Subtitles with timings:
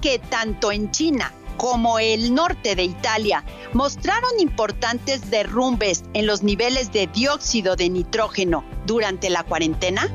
[0.00, 3.44] que tanto en China como el norte de Italia
[3.74, 10.08] mostraron importantes derrumbes en los niveles de dióxido de nitrógeno durante la cuarentena?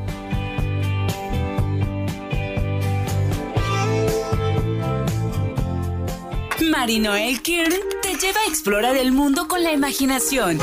[6.71, 10.59] Marinoel Kirn te lleva a explorar el mundo con la imaginación.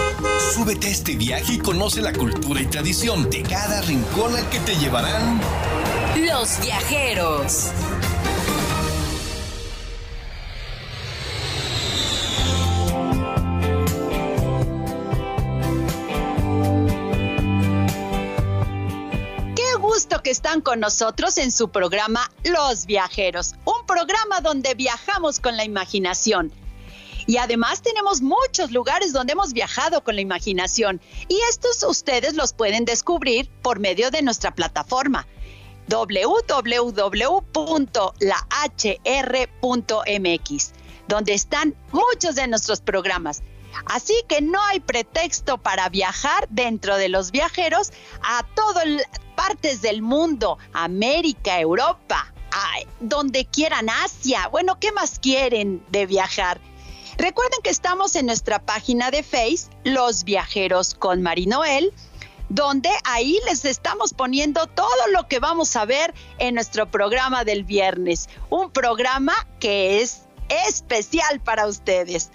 [0.53, 4.59] Súbete a este viaje y conoce la cultura y tradición de cada rincón al que
[4.61, 5.41] te llevarán
[6.17, 7.71] los viajeros.
[20.33, 26.51] Están con nosotros en su programa Los Viajeros, un programa donde viajamos con la imaginación.
[27.27, 32.55] Y además tenemos muchos lugares donde hemos viajado con la imaginación y estos ustedes los
[32.55, 35.29] pueden descubrir por medio de nuestra plataforma
[35.89, 36.73] www.lahr.mx,
[41.09, 43.43] donde están muchos de nuestros programas.
[43.87, 48.87] Así que no hay pretexto para viajar dentro de los viajeros a todas
[49.47, 52.33] partes del mundo, América, Europa,
[53.01, 54.47] donde quieran, Asia.
[54.47, 56.61] Bueno, ¿qué más quieren de viajar?
[57.19, 61.93] Recuerden que estamos en nuestra página de Face, Los Viajeros con Marinoel,
[62.51, 67.65] donde ahí les estamos poniendo todo lo que vamos a ver en nuestro programa del
[67.65, 68.29] viernes.
[68.49, 70.23] Un programa que es
[70.69, 72.31] especial para ustedes.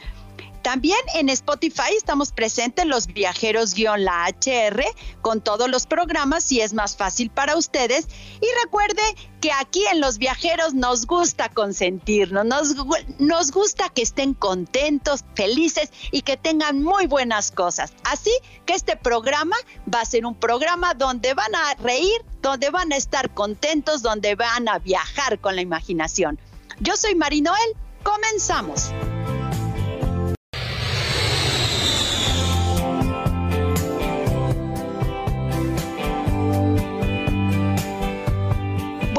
[0.67, 4.83] También en Spotify estamos presentes los viajeros-la HR
[5.21, 8.09] con todos los programas y es más fácil para ustedes.
[8.41, 9.01] Y recuerde
[9.39, 12.75] que aquí en los viajeros nos gusta consentirnos, nos,
[13.17, 17.93] nos gusta que estén contentos, felices y que tengan muy buenas cosas.
[18.03, 18.31] Así
[18.65, 19.55] que este programa
[19.87, 24.35] va a ser un programa donde van a reír, donde van a estar contentos, donde
[24.35, 26.37] van a viajar con la imaginación.
[26.81, 28.91] Yo soy Marinoel, comenzamos.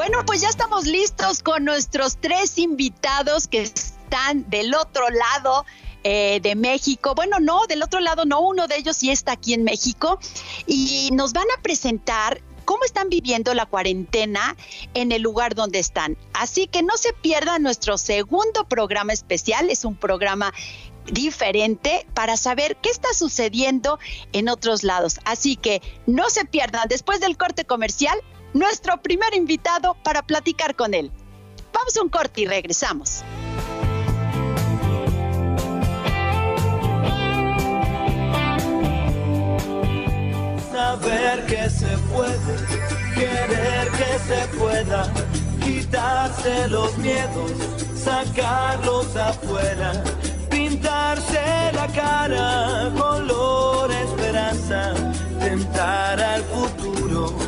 [0.09, 5.67] Bueno, pues ya estamos listos con nuestros tres invitados que están del otro lado
[6.03, 7.15] eh, de México.
[7.15, 10.19] Bueno, no, del otro lado no, uno de ellos sí está aquí en México
[10.67, 14.57] y nos van a presentar cómo están viviendo la cuarentena
[14.95, 16.17] en el lugar donde están.
[16.33, 20.55] Así que no se pierdan nuestro segundo programa especial, es un programa
[21.13, 23.99] diferente para saber qué está sucediendo
[24.33, 25.21] en otros lados.
[25.27, 28.19] Así que no se pierdan, después del corte comercial,
[28.55, 31.13] nuestro primer invitado para platicar con él.
[31.73, 33.23] Vamos a un corte y regresamos.
[40.73, 42.57] Saber que se puede,
[43.15, 45.13] querer que se pueda,
[45.63, 47.53] quitarse los miedos,
[47.95, 49.93] sacarlos afuera,
[50.49, 54.95] pintarse la cara, color esperanza,
[55.41, 57.48] tentar al futuro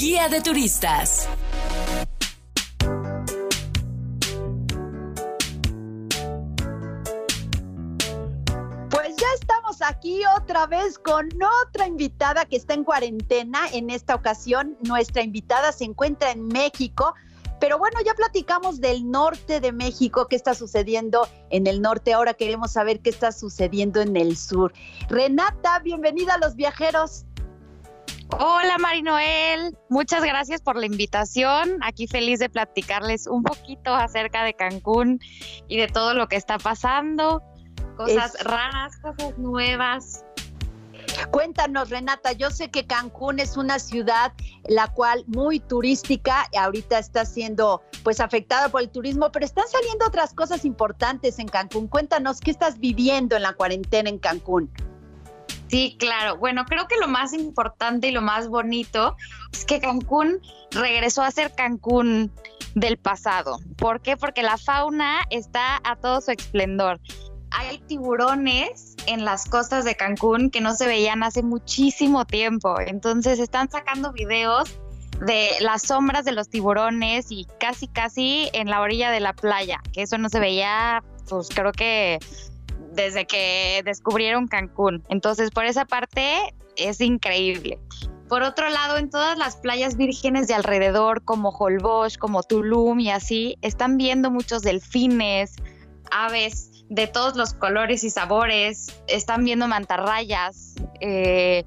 [0.00, 1.28] Guía de turistas.
[8.88, 11.28] Pues ya estamos aquí otra vez con
[11.66, 13.68] otra invitada que está en cuarentena.
[13.74, 17.14] En esta ocasión, nuestra invitada se encuentra en México.
[17.60, 22.14] Pero bueno, ya platicamos del norte de México, qué está sucediendo en el norte.
[22.14, 24.72] Ahora queremos saber qué está sucediendo en el sur.
[25.10, 27.26] Renata, bienvenida a los viajeros.
[28.38, 31.78] Hola Marinoel, muchas gracias por la invitación.
[31.82, 35.20] Aquí feliz de platicarles un poquito acerca de Cancún
[35.68, 37.42] y de todo lo que está pasando.
[37.96, 40.24] Cosas raras, cosas nuevas.
[41.32, 44.32] Cuéntanos, Renata, yo sé que Cancún es una ciudad
[44.68, 50.06] la cual muy turística, ahorita está siendo pues afectada por el turismo, pero están saliendo
[50.06, 51.88] otras cosas importantes en Cancún.
[51.88, 54.70] Cuéntanos, ¿qué estás viviendo en la cuarentena en Cancún?
[55.70, 56.36] Sí, claro.
[56.36, 59.16] Bueno, creo que lo más importante y lo más bonito
[59.52, 60.40] es que Cancún
[60.72, 62.32] regresó a ser Cancún
[62.74, 63.60] del pasado.
[63.76, 64.16] ¿Por qué?
[64.16, 67.00] Porque la fauna está a todo su esplendor.
[67.52, 72.80] Hay tiburones en las costas de Cancún que no se veían hace muchísimo tiempo.
[72.80, 74.76] Entonces están sacando videos
[75.20, 79.80] de las sombras de los tiburones y casi casi en la orilla de la playa,
[79.92, 82.18] que eso no se veía, pues creo que
[82.92, 85.04] desde que descubrieron Cancún.
[85.08, 87.78] Entonces, por esa parte es increíble.
[88.28, 93.10] Por otro lado, en todas las playas vírgenes de alrededor, como Holbox, como Tulum y
[93.10, 95.56] así, están viendo muchos delfines,
[96.12, 100.74] aves de todos los colores y sabores, están viendo mantarrayas.
[101.00, 101.64] Eh,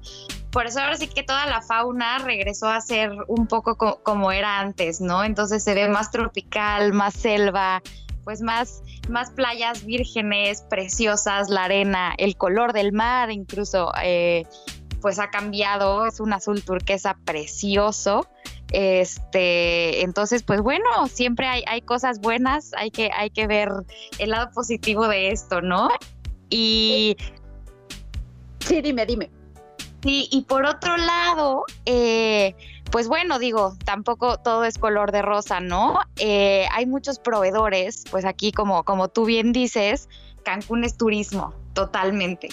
[0.50, 4.60] por eso ahora sí que toda la fauna regresó a ser un poco como era
[4.60, 5.24] antes, ¿no?
[5.24, 7.82] Entonces se ve más tropical, más selva,
[8.24, 14.44] pues más, más playas vírgenes, preciosas, la arena, el color del mar incluso, eh,
[15.00, 18.26] pues ha cambiado, es un azul turquesa precioso.
[18.72, 23.68] Este, entonces, pues bueno, siempre hay, hay cosas buenas, hay que, hay que ver
[24.18, 25.90] el lado positivo de esto, ¿no?
[26.48, 27.16] Y.
[28.60, 29.30] Sí, dime, dime.
[30.02, 32.54] Sí, y por otro lado, eh,
[32.90, 35.98] pues bueno, digo, tampoco todo es color de rosa, ¿no?
[36.16, 40.08] Eh, hay muchos proveedores, pues aquí como, como tú bien dices,
[40.44, 42.48] Cancún es turismo, totalmente.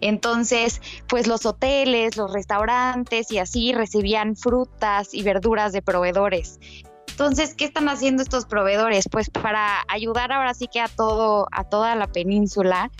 [0.00, 6.60] Entonces, pues los hoteles, los restaurantes y así recibían frutas y verduras de proveedores.
[7.08, 9.08] Entonces, ¿qué están haciendo estos proveedores?
[9.10, 12.90] Pues para ayudar ahora sí que a todo, a toda la península,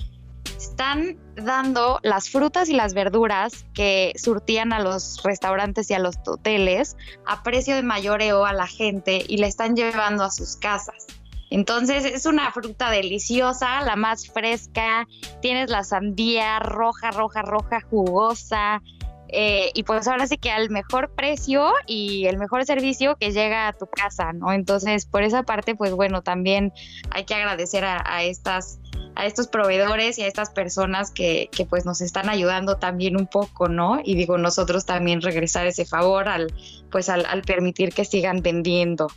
[0.56, 6.16] están dando las frutas y las verduras que surtían a los restaurantes y a los
[6.26, 11.06] hoteles a precio de mayoreo a la gente y le están llevando a sus casas.
[11.50, 15.06] Entonces es una fruta deliciosa, la más fresca.
[15.40, 18.82] Tienes la sandía roja, roja, roja, jugosa.
[19.28, 23.68] Eh, y pues ahora sí que al mejor precio y el mejor servicio que llega
[23.68, 24.52] a tu casa, ¿no?
[24.52, 26.72] Entonces, por esa parte, pues bueno, también
[27.10, 28.78] hay que agradecer a, estas
[29.14, 33.26] a estos proveedores y a estas personas que, que, pues nos están ayudando también un
[33.26, 34.00] poco, ¿no?
[34.04, 36.52] Y digo, nosotros también regresar ese favor al,
[36.90, 39.08] pues al, permitir que sigan vendiendo.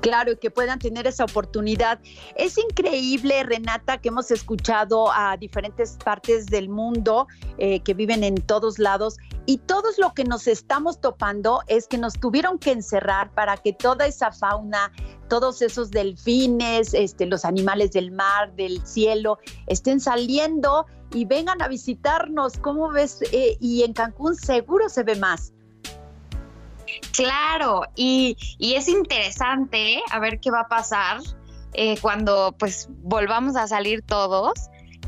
[0.00, 2.00] Claro, y que puedan tener esa oportunidad.
[2.34, 7.26] Es increíble, Renata, que hemos escuchado a diferentes partes del mundo
[7.58, 9.18] eh, que viven en todos lados
[9.50, 13.72] y todos lo que nos estamos topando es que nos tuvieron que encerrar para que
[13.72, 14.92] toda esa fauna,
[15.28, 21.66] todos esos delfines, este, los animales del mar, del cielo, estén saliendo y vengan a
[21.66, 22.58] visitarnos.
[22.58, 23.22] ¿Cómo ves?
[23.32, 25.52] Eh, y en Cancún seguro se ve más.
[27.12, 30.02] Claro, y, es interesante ¿eh?
[30.12, 31.18] a ver qué va a pasar
[31.72, 34.52] eh, cuando pues volvamos a salir todos,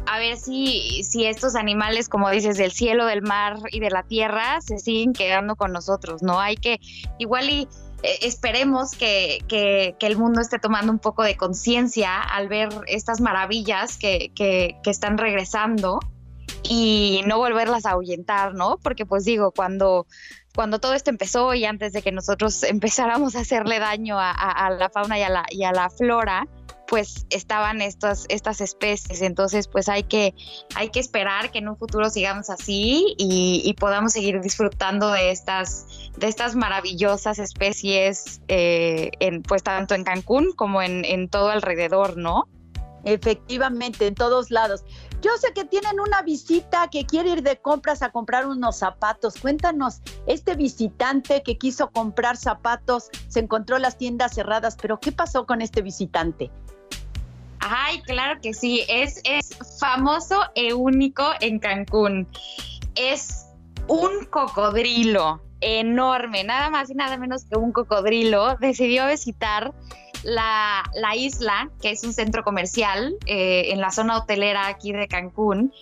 [0.06, 4.02] a ver si, si estos animales, como dices, del cielo, del mar y de la
[4.02, 6.40] tierra, se siguen quedando con nosotros, ¿no?
[6.40, 6.80] Hay que,
[7.18, 7.68] igual y
[8.02, 13.20] eh, esperemos que, que, el mundo esté tomando un poco de conciencia al ver estas
[13.20, 16.00] maravillas que, que, que están regresando
[16.68, 18.78] y no volverlas a ahuyentar, ¿no?
[18.82, 20.06] Porque pues digo, cuando
[20.54, 24.90] cuando todo esto empezó y antes de que nosotros empezáramos a hacerle daño a, la
[24.90, 26.46] fauna y a la, y a flora,
[26.86, 29.22] pues estaban estas, estas especies.
[29.22, 30.34] Entonces, pues hay que,
[30.74, 35.86] hay que esperar que en un futuro sigamos así y, podamos seguir disfrutando de estas,
[36.18, 39.10] de estas maravillosas especies, eh,
[39.48, 42.46] pues tanto en Cancún como en, en todo alrededor, ¿no?
[43.04, 44.84] Efectivamente, en todos lados.
[45.22, 49.34] Yo sé que tienen una visita que quiere ir de compras a comprar unos zapatos.
[49.40, 55.46] Cuéntanos, este visitante que quiso comprar zapatos se encontró las tiendas cerradas, pero ¿qué pasó
[55.46, 56.50] con este visitante?
[57.60, 62.26] Ay, claro que sí, es, es famoso e único en Cancún.
[62.96, 63.46] Es
[63.86, 68.56] un cocodrilo enorme, nada más y nada menos que un cocodrilo.
[68.56, 69.72] Decidió visitar
[70.22, 70.84] la,
[71.16, 75.72] isla, que es un centro comercial eh, en la zona hotelera aquí de Cancún,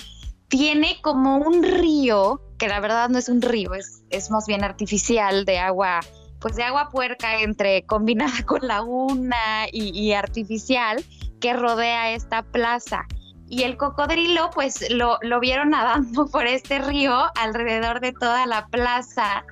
[0.49, 5.44] tiene como un río, que la verdad no es un río, es, más bien artificial
[5.44, 6.00] de agua,
[6.40, 11.04] pues de agua puerca entre combinada con laguna y, y artificial
[11.40, 13.06] que rodea esta plaza.
[13.49, 19.44] Y el cocodrilo, pues lo vieron nadando por este río alrededor de toda la plaza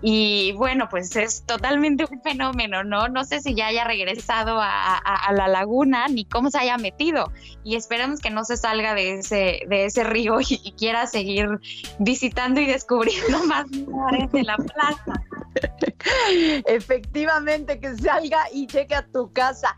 [0.00, 3.08] y bueno, pues es totalmente un fenómeno, ¿no?
[3.08, 5.00] No sé si ya haya regresado a,
[5.32, 7.32] la laguna ni cómo se haya metido.
[7.64, 11.48] Y esperamos que no se salga de ese, de ese río y, quiera seguir
[11.98, 15.22] visitando y descubriendo más lugares de la plaza.
[16.66, 19.76] Efectivamente, que salga y llegue a tu casa.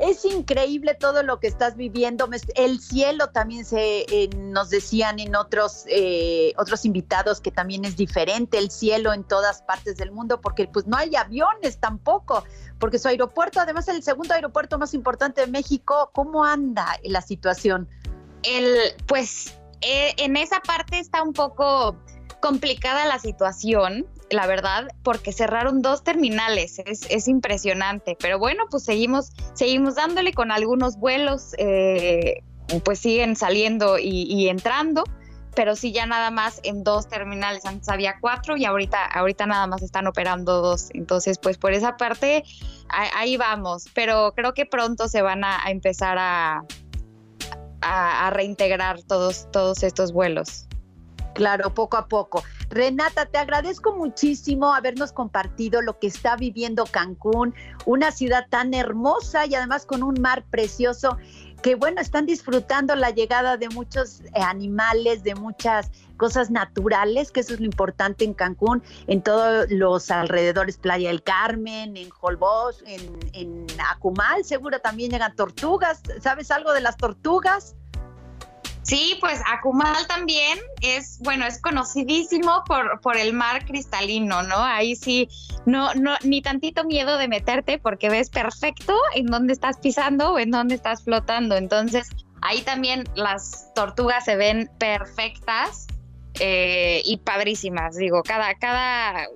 [0.00, 2.26] Es increíble todo lo que estás viviendo.
[2.54, 7.96] El cielo también se eh, nos decían en otros eh, otros invitados que también es
[7.96, 12.44] diferente el cielo en todas partes del mundo porque pues no hay aviones tampoco,
[12.78, 17.86] porque su aeropuerto, además el segundo aeropuerto más importante de México, ¿cómo anda la situación?
[18.42, 21.94] El pues eh, en esa parte está un poco
[22.40, 28.16] complicada la situación la verdad, porque cerraron dos terminales, es, impresionante.
[28.18, 32.42] Pero bueno, pues seguimos, seguimos dándole con algunos vuelos, eh,
[32.84, 35.02] pues siguen saliendo y, entrando,
[35.56, 39.66] pero sí ya nada más en dos terminales, antes había cuatro y ahorita, ahorita nada
[39.66, 40.90] más están operando dos.
[40.94, 42.44] Entonces, pues por esa parte,
[42.88, 46.62] ahí, vamos, pero creo que pronto se van a, empezar a,
[47.80, 50.68] a, reintegrar todos, todos estos vuelos.
[51.34, 52.44] Claro, poco a poco.
[52.70, 57.52] Renata, te agradezco muchísimo habernos compartido lo que está viviendo Cancún,
[57.84, 61.18] una ciudad tan hermosa y además con un mar precioso
[61.62, 67.40] que bueno, están disfrutando la llegada de muchos eh, animales, de muchas cosas naturales, que
[67.40, 72.82] eso es lo importante en Cancún, en todos los alrededores, Playa del Carmen, en Holbox,
[72.86, 76.02] en, en Acumal, seguro también llegan tortugas.
[76.20, 77.74] ¿Sabes algo de las tortugas?
[78.82, 84.56] Sí, pues Akumal también es, bueno, es conocidísimo por, por el mar cristalino, ¿no?
[84.56, 85.28] Ahí sí,
[85.66, 90.38] no, no, ni tantito miedo de meterte porque ves perfecto en dónde estás pisando o
[90.38, 91.56] en dónde estás flotando.
[91.56, 92.08] Entonces,
[92.40, 95.86] ahí también las tortugas se ven perfectas
[96.38, 97.96] eh, y padrísimas.
[97.96, 99.26] Digo, cada, cada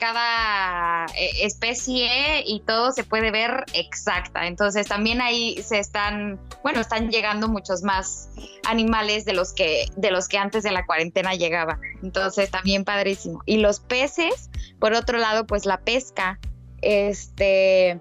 [0.00, 4.46] cada eh, especie y todo se puede ver exacta.
[4.46, 8.30] Entonces también ahí se están, bueno, están llegando muchos más
[8.68, 11.78] animales de los que de los que antes de la cuarentena llegaban.
[12.02, 13.42] Entonces también padrísimo.
[13.46, 16.40] Y los peces, por otro lado, pues la pesca,
[16.80, 18.00] este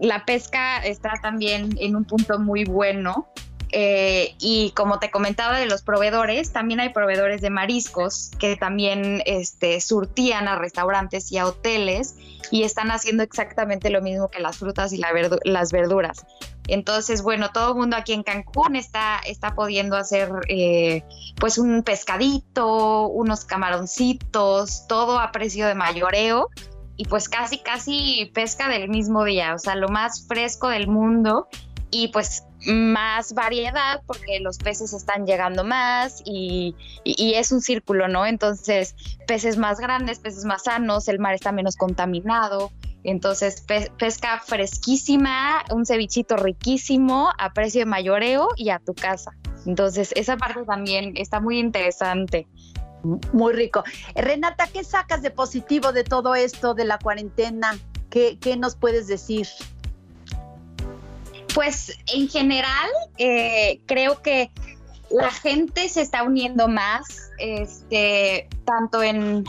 [0.00, 3.28] la pesca está también en un punto muy bueno
[3.72, 9.22] eh, y como te comentaba de los proveedores, también hay proveedores de mariscos que también
[9.26, 12.16] este, surtían a restaurantes y a hoteles
[12.50, 15.00] y están haciendo exactamente lo mismo que las frutas y
[15.44, 16.26] las verduras.
[16.66, 21.02] Entonces, bueno, todo el mundo aquí en Cancún está, está pudiendo hacer eh,
[21.36, 26.48] pues un pescadito, unos camaroncitos, todo a precio de mayoreo
[26.96, 31.48] y pues casi, casi pesca del mismo día, o sea, lo más fresco del mundo
[31.90, 36.74] y pues más variedad porque los peces están llegando más y,
[37.04, 38.26] es un círculo, ¿no?
[38.26, 38.94] Entonces,
[39.26, 42.70] peces más grandes, peces más sanos, el mar está menos contaminado.
[43.02, 43.64] Entonces,
[43.96, 49.32] pesca fresquísima, un cevichito riquísimo a precio de mayoreo y a tu casa.
[49.66, 52.46] Entonces, esa parte también está muy interesante.
[53.32, 53.82] Muy rico.
[54.14, 57.78] Renata, ¿qué sacas de positivo de todo esto de la cuarentena?
[58.10, 59.46] ¿Qué, qué nos puedes decir?
[61.54, 62.88] Pues en general
[63.18, 64.50] eh, creo que
[65.10, 69.44] la gente se está uniendo más, este, tanto en,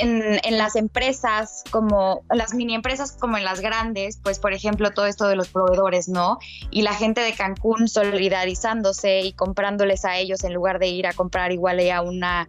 [0.00, 5.06] en, las empresas como las mini empresas como en las grandes, pues por ejemplo todo
[5.06, 6.38] esto de los proveedores, ¿no?
[6.70, 11.12] Y la gente de Cancún solidarizándose y comprándoles a ellos en lugar de ir a
[11.12, 12.48] comprar igual a una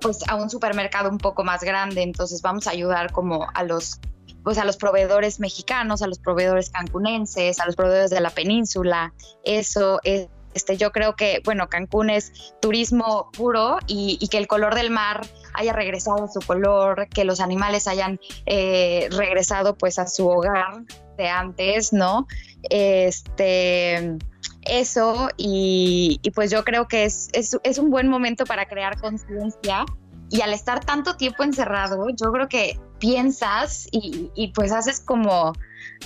[0.00, 4.00] pues a un supermercado un poco más grande, entonces vamos a ayudar como a los
[4.42, 9.12] pues a los proveedores mexicanos, a los proveedores cancunenses, a los proveedores de la península.
[9.44, 14.74] Eso es este, yo creo que, bueno, Cancún es turismo puro y, que el color
[14.74, 20.06] del mar haya regresado a su color, que los animales hayan eh, regresado pues a
[20.06, 20.82] su hogar
[21.16, 22.26] de antes, ¿no?
[22.64, 24.18] Este,
[24.62, 29.84] eso y, pues yo creo que es, es, es un buen momento para crear conciencia
[30.30, 35.54] y al estar tanto tiempo encerrado, yo creo que piensas y, pues haces como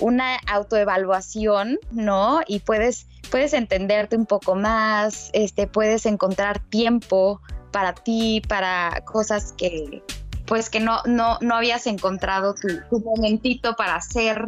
[0.01, 2.41] una autoevaluación, ¿no?
[2.47, 9.53] Y puedes, puedes entenderte un poco más, este, puedes encontrar tiempo para ti, para cosas
[9.59, 10.03] que
[10.47, 14.47] pues que no, no, no habías encontrado tu, momentito para hacer.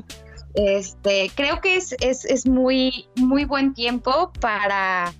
[0.55, 5.12] Este, creo que es, es, es muy, muy buen tiempo para,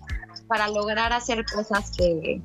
[0.47, 2.41] para lograr hacer cosas que,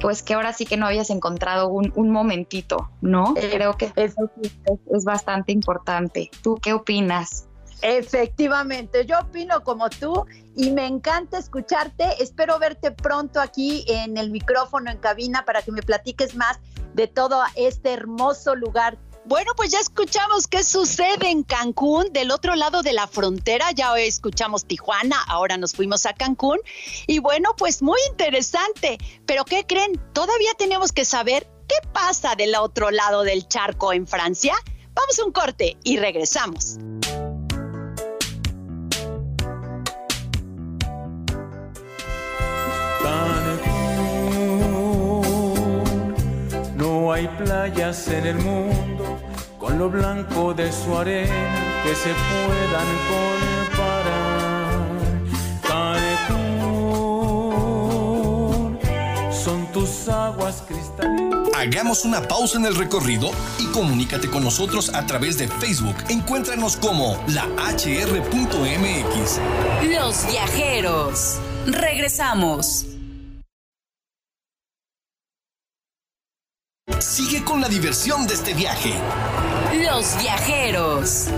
[0.00, 3.34] pues que ahora sí que no habías encontrado un, momentito, ¿no?
[3.36, 4.30] Eh, Creo que eso
[4.92, 6.30] es, bastante importante.
[6.42, 7.46] ¿Tú qué opinas?
[7.82, 10.26] Efectivamente, yo opino como tú
[10.56, 12.22] y me encanta escucharte.
[12.22, 16.60] Espero verte pronto aquí en el micrófono en cabina para que me platiques más
[16.94, 22.54] de todo este hermoso lugar bueno, pues ya escuchamos qué sucede en Cancún, del otro
[22.56, 26.58] lado de la frontera, ya escuchamos Tijuana, ahora nos fuimos a Cancún.
[27.06, 30.00] Y bueno, pues muy interesante, pero ¿qué creen?
[30.12, 34.54] Todavía tenemos que saber qué pasa del otro lado del charco en Francia.
[34.94, 36.78] Vamos a un corte y regresamos.
[46.76, 49.09] no hay playas en el mundo
[49.60, 52.88] con lo blanco de su arena que se puedan
[53.68, 54.80] comparar.
[56.26, 56.88] Cancún,
[59.30, 65.04] son tus aguas cristalinas Hagamos una pausa en el recorrido y comunícate con nosotros a
[65.04, 65.96] través de Facebook.
[66.08, 69.40] Encuéntranos como la hr.mx.
[69.90, 71.38] Los viajeros.
[71.66, 72.89] Regresamos.
[77.00, 78.92] Sigue con la diversión de este viaje.
[79.72, 81.28] Los viajeros.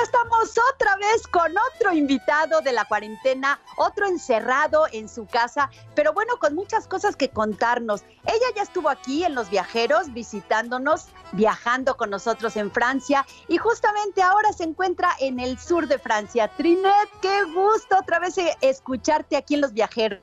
[0.00, 5.70] Ya estamos otra vez con otro invitado de la cuarentena, otro encerrado en su casa,
[5.94, 8.02] pero bueno, con muchas cosas que contarnos.
[8.24, 14.22] Ella ya estuvo aquí en Los Viajeros, visitándonos, viajando con nosotros en Francia y justamente
[14.22, 16.48] ahora se encuentra en el sur de Francia.
[16.48, 20.20] Trinet, qué gusto otra vez eh, escucharte aquí en Los Viajeros.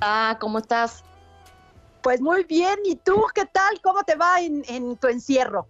[0.00, 1.04] Ah, ¿cómo estás?
[2.02, 3.80] Pues muy bien, ¿y tú qué tal?
[3.82, 5.66] ¿Cómo te va en, en tu encierro?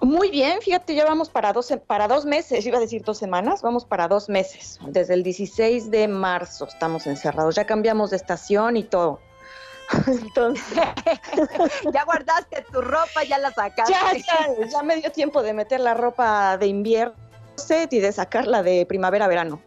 [0.00, 3.62] Muy bien, fíjate, ya vamos para dos, para dos meses, iba a decir dos semanas,
[3.62, 4.78] vamos para dos meses.
[4.86, 9.20] Desde el 16 de marzo estamos encerrados, ya cambiamos de estación y todo.
[10.06, 10.64] Entonces,
[11.92, 13.92] ya guardaste tu ropa, ya la sacaste.
[13.92, 17.24] ya, ya, ya me dio tiempo de meter la ropa de invierno
[17.90, 19.60] y de sacarla de primavera-verano.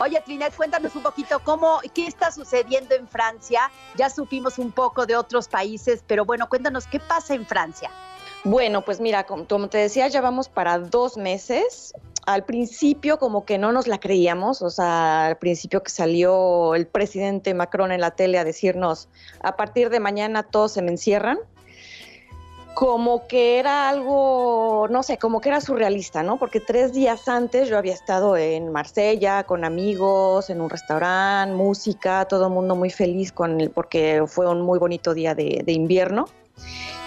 [0.00, 3.70] Oye, Trinet, cuéntanos un poquito cómo, qué está sucediendo en Francia.
[3.96, 7.90] Ya supimos un poco de otros países, pero bueno, cuéntanos qué pasa en Francia.
[8.44, 11.92] Bueno, pues mira, como, te decía, ya vamos para dos meses.
[12.26, 16.86] Al principio como que no nos la creíamos, o sea, al principio que salió el
[16.86, 19.08] presidente Macron en la tele a decirnos,
[19.42, 21.38] a partir de mañana todos se me encierran,
[22.74, 26.38] como que era algo, no sé, como que era surrealista, ¿no?
[26.38, 32.26] Porque tres días antes yo había estado en Marsella con amigos, en un restaurante, música,
[32.26, 35.72] todo el mundo muy feliz con el, porque fue un muy bonito día de, de
[35.72, 36.26] invierno.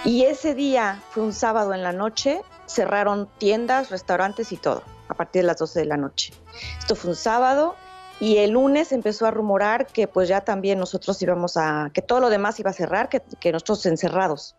[0.05, 5.13] Y ese día fue un sábado en la noche, cerraron tiendas, restaurantes y todo, a
[5.13, 6.33] partir de las 12 de la noche.
[6.77, 7.75] Esto fue un sábado
[8.19, 12.19] y el lunes empezó a rumorar que pues ya también nosotros íbamos a, que todo
[12.19, 14.57] lo demás iba a cerrar, que, que nosotros encerrados.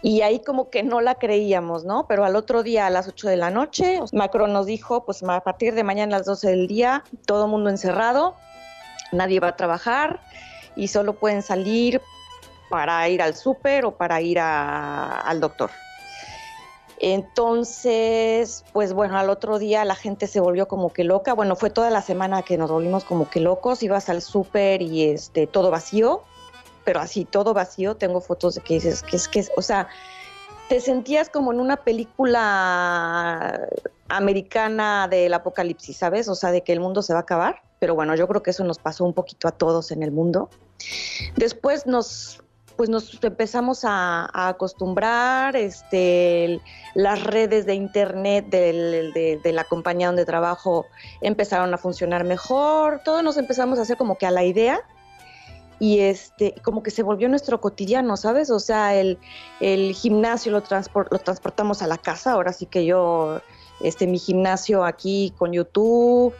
[0.00, 2.06] Y ahí como que no la creíamos, ¿no?
[2.06, 5.40] Pero al otro día a las 8 de la noche, Macron nos dijo, pues a
[5.40, 8.36] partir de mañana a las 12 del día, todo mundo encerrado,
[9.12, 10.20] nadie va a trabajar
[10.76, 12.00] y solo pueden salir
[12.68, 15.70] para ir al súper o para ir al doctor.
[16.98, 21.34] Entonces, pues bueno, al otro día la gente se volvió como que loca.
[21.34, 23.82] Bueno, fue toda la semana que nos volvimos como que locos.
[23.82, 26.22] Ibas al súper y este todo vacío,
[26.84, 27.96] pero así todo vacío.
[27.96, 29.88] Tengo fotos de que dices que es que, o sea,
[30.68, 33.68] te sentías como en una película
[34.08, 36.28] americana del apocalipsis, ¿sabes?
[36.28, 37.62] O sea, de que el mundo se va a acabar.
[37.78, 40.48] Pero bueno, yo creo que eso nos pasó un poquito a todos en el mundo.
[41.36, 42.42] Después nos
[42.76, 46.60] pues nos empezamos a, acostumbrar, este,
[46.94, 50.86] las redes de internet de, la compañía donde trabajo
[51.20, 54.80] empezaron a funcionar mejor, todos nos empezamos a hacer como que a la idea
[55.78, 58.50] y este, como que se volvió nuestro cotidiano, ¿sabes?
[58.50, 59.18] O sea, el,
[59.94, 60.62] gimnasio lo,
[61.10, 63.40] lo transportamos a la casa, ahora sí que yo,
[63.80, 66.34] este, mi gimnasio aquí con YouTube,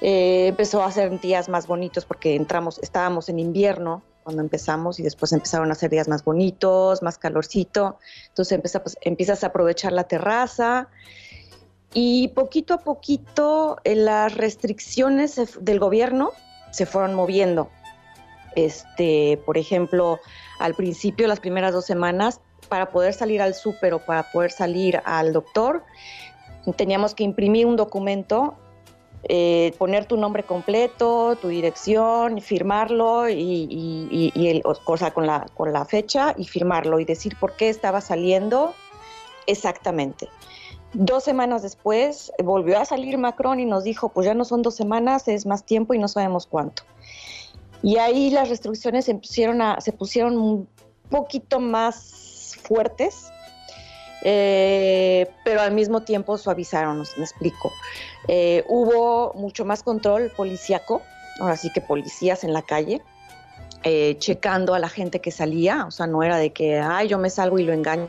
[0.00, 5.04] eh, empezó a hacer días más bonitos porque entramos, estábamos en invierno cuando empezamos y
[5.04, 7.96] después empezaron a hacer días más bonitos, más calorcito.
[8.26, 10.88] Entonces empieza, pues, empiezas a aprovechar la terraza
[11.94, 16.32] y poquito a poquito eh, las restricciones del gobierno
[16.72, 17.70] se fueron moviendo.
[18.56, 20.18] Este, por ejemplo,
[20.58, 25.00] al principio, las primeras dos semanas, para poder salir al súper o para poder salir
[25.04, 25.84] al doctor,
[26.76, 28.56] teníamos que imprimir un documento
[29.28, 35.26] eh, poner tu nombre completo, tu dirección, firmarlo y, y- y- el, o sea, con
[35.26, 38.76] la, con la fecha y firmarlo y decir por qué estaba saliendo
[39.46, 40.28] exactamente.
[40.92, 44.74] Dos semanas después volvió a salir Macron y nos dijo, pues ya no son dos
[44.76, 46.84] semanas, es más tiempo y no sabemos cuánto.
[47.82, 50.68] Y ahí las restricciones se pusieron, a- se pusieron un
[51.10, 53.30] poquito más fuertes,
[54.28, 57.72] eh, pero al mismo tiempo suavizaron, me explico.
[58.26, 61.00] Eh, hubo mucho más control policíaco,
[61.38, 63.00] ahora sí que policías en la calle,
[63.84, 67.18] eh, checando a la gente que salía, o sea, no era de que, ay, yo
[67.18, 68.08] me salgo y lo engaño.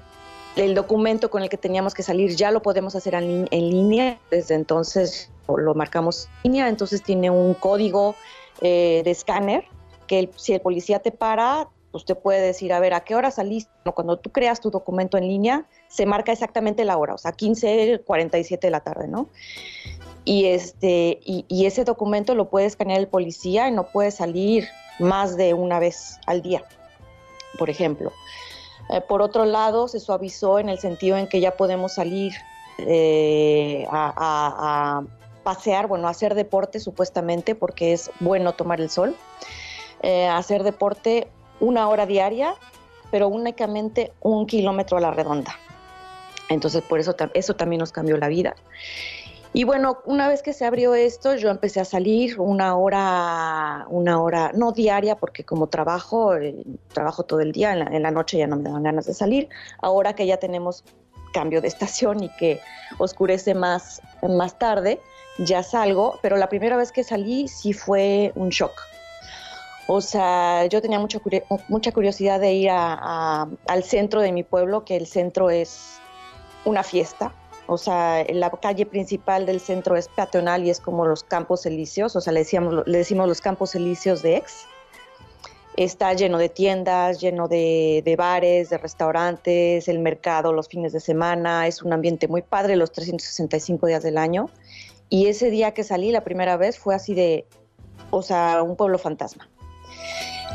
[0.55, 4.55] El documento con el que teníamos que salir ya lo podemos hacer en, línea, desde
[4.55, 8.15] entonces lo marcamos en línea, entonces tiene un código
[8.61, 9.65] eh, de escáner
[10.07, 11.67] que si el policía te para,
[11.97, 13.71] usted puede decir, a ver, ¿a qué hora saliste?
[13.93, 18.59] Cuando tú creas tu documento en línea, se marca exactamente la hora, o sea, 15.47
[18.59, 19.29] de la tarde, ¿no?
[20.23, 24.67] Y, este, y, ese documento lo puede escanear el policía y no puede salir
[24.99, 26.65] más de una vez al día,
[27.57, 28.11] por ejemplo.
[28.89, 32.33] Eh, por otro lado, se suavizó en el sentido en que ya podemos salir
[32.77, 35.01] eh, a,
[35.43, 39.15] pasear, bueno, a hacer deporte supuestamente, porque es bueno tomar el sol,
[40.01, 42.55] eh, hacer deporte una hora diaria,
[43.11, 45.55] pero únicamente un kilómetro a la redonda.
[46.49, 48.55] Entonces, por eso, eso también nos cambió la vida.
[49.53, 54.21] Y bueno, una vez que se abrió esto, yo empecé a salir una hora, una
[54.21, 56.55] hora, no diaria, porque como trabajo, eh,
[56.93, 59.13] trabajo todo el día, en la, en la noche ya no me dan ganas de
[59.13, 59.49] salir.
[59.81, 60.83] Ahora que ya tenemos
[61.33, 62.59] cambio de estación y que
[62.97, 64.99] oscurece más, más tarde,
[65.39, 68.73] ya salgo, pero la primera vez que salí sí fue un shock.
[69.89, 74.83] O sea, yo tenía mucha, curio- mucha curiosidad de ir al centro de mi pueblo,
[74.83, 75.99] que el centro es
[76.65, 77.33] una fiesta.
[77.67, 82.15] O sea, la calle principal del centro es peatonal y es como los campos elíseos,
[82.15, 84.65] o sea, le, decíamos, le decimos los campos elíseos de ex.
[85.77, 90.99] Está lleno de tiendas, lleno de, de bares, de restaurantes, el mercado los fines de
[90.99, 94.49] semana, es un ambiente muy padre los 365 días del año.
[95.09, 97.45] Y ese día que salí la primera vez fue así de,
[98.11, 99.47] o sea, un pueblo fantasma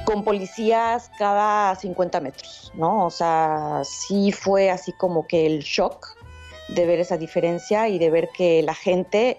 [0.04, 3.06] con policías cada 50 metros, ¿no?
[3.06, 6.16] O sea, sí fue así como que el shock
[6.68, 9.38] de ver esa diferencia y de ver que la gente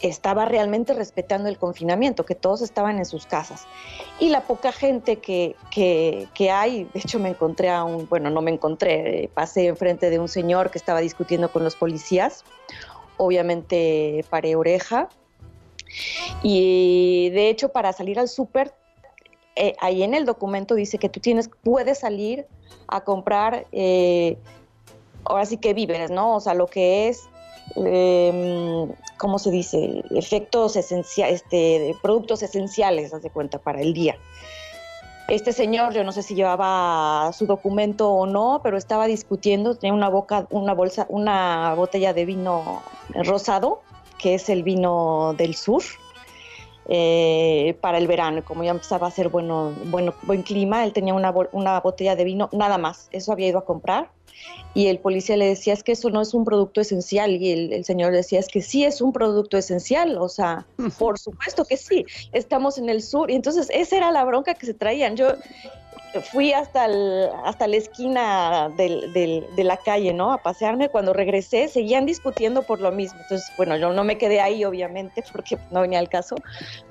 [0.00, 3.66] estaba realmente respetando el confinamiento, que todos estaban en sus casas.
[4.18, 8.42] Y la poca gente que, que, hay, de hecho me encontré a un, bueno, no
[8.42, 12.44] me encontré, eh, pasé enfrente de un señor que estaba discutiendo con los policías,
[13.16, 15.08] obviamente paré oreja.
[16.42, 18.74] Y de hecho para salir al súper
[19.56, 22.46] eh, ahí en el documento dice que tú tienes, puedes salir
[22.88, 24.36] a comprar, eh,
[25.24, 26.34] ahora sí que víveres, ¿no?
[26.34, 27.22] O sea, lo que es,
[27.76, 30.02] eh, ¿cómo se dice?
[30.10, 34.16] Efectos esenciales, este, productos esenciales, haz de cuenta, para el día.
[35.28, 39.94] Este señor, yo no sé si llevaba su documento o no, pero estaba discutiendo, tenía
[39.94, 42.82] una boca, una bolsa, una botella de vino
[43.14, 43.80] rosado,
[44.18, 45.82] que es el vino del sur,
[46.88, 48.44] eh, para el verano.
[48.44, 52.24] Como ya empezaba a ser bueno, bueno, buen clima, él tenía una, una botella de
[52.24, 53.08] vino, nada más.
[53.12, 54.10] Eso había ido a comprar.
[54.74, 57.30] Y el policía le decía, es que eso no es un producto esencial.
[57.30, 60.18] Y el, el señor decía, es que sí es un producto esencial.
[60.18, 60.66] O sea,
[60.98, 62.04] por supuesto que sí.
[62.32, 63.30] Estamos en el sur.
[63.30, 65.16] Y entonces esa era la bronca que se traían.
[65.16, 65.28] Yo
[66.22, 70.32] fui hasta, el- hasta la esquina del- del- de la calle, ¿no?
[70.32, 70.88] A pasearme.
[70.88, 73.20] Cuando regresé, seguían discutiendo por lo mismo.
[73.20, 76.36] Entonces, bueno, yo no me quedé ahí, obviamente, porque no venía al caso,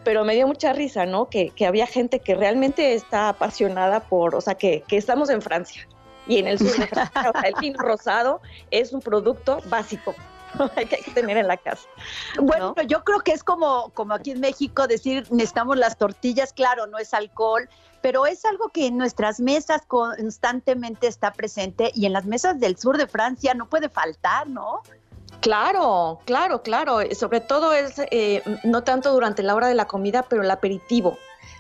[0.04, 1.30] pero me dio mucha risa, ¿no?
[1.30, 5.42] Que, que había gente que realmente está apasionada por, o sea, que, que estamos en
[5.42, 5.88] Francia
[6.28, 7.34] y en el sur de Francia.
[7.44, 10.16] El vino rosado es un producto básico
[10.76, 11.88] hay que tener en la casa.
[12.40, 12.84] Bueno, ¿no?
[12.84, 16.98] yo creo que es como, como aquí en México decir necesitamos las tortillas, claro, no
[16.98, 17.70] es alcohol,
[18.02, 22.78] pero es algo que en nuestras mesas constantemente está presente y en las mesas del
[22.78, 24.82] sur de Francia no puede faltar, ¿no?
[25.40, 27.00] Claro, claro, claro.
[27.14, 31.18] Sobre todo es eh, no tanto durante la hora de la comida, pero el aperitivo,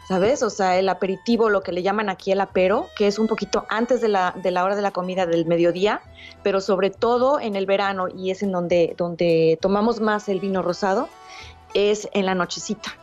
[0.07, 0.43] ¿sabes?
[0.43, 3.65] O sea, el aperitivo, lo que le llaman aquí el apero, que es un poquito
[3.69, 6.01] antes de la, de la hora de la comida del mediodía,
[6.43, 10.61] pero sobre todo en el verano y es en donde, donde tomamos más el vino
[10.61, 11.09] rosado,
[11.73, 12.93] es en la nochecita.